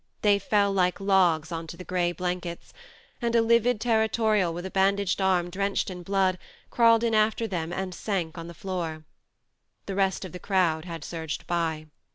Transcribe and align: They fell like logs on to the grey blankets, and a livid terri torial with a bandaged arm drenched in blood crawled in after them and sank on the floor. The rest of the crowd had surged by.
They 0.23 0.39
fell 0.39 0.71
like 0.73 0.99
logs 0.99 1.51
on 1.51 1.67
to 1.67 1.77
the 1.77 1.83
grey 1.83 2.11
blankets, 2.11 2.73
and 3.21 3.35
a 3.35 3.41
livid 3.43 3.79
terri 3.79 4.09
torial 4.09 4.51
with 4.51 4.65
a 4.65 4.71
bandaged 4.71 5.21
arm 5.21 5.51
drenched 5.51 5.91
in 5.91 6.01
blood 6.01 6.39
crawled 6.71 7.03
in 7.03 7.13
after 7.13 7.45
them 7.45 7.71
and 7.71 7.93
sank 7.93 8.35
on 8.35 8.47
the 8.47 8.55
floor. 8.55 9.03
The 9.85 9.93
rest 9.93 10.25
of 10.25 10.31
the 10.31 10.39
crowd 10.39 10.85
had 10.85 11.03
surged 11.03 11.45
by. 11.45 11.85